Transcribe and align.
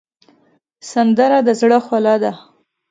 سندره 0.91 1.39
د 1.47 1.49
زړه 1.61 1.77
خواله 1.85 2.15
ده 2.23 2.31